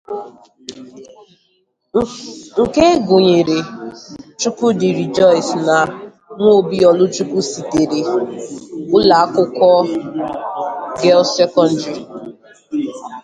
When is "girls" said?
9.87-11.29